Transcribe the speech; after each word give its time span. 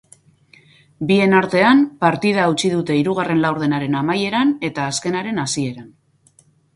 Bien 1.09 1.33
artean, 1.39 1.83
partida 2.05 2.41
hautsi 2.47 2.71
dute 2.75 2.97
hirugarren 3.01 3.43
laurdenaren 3.43 3.99
amaieran 3.99 4.55
eta 4.71 4.87
azkenaren 4.95 5.43
hasieran. 5.45 5.85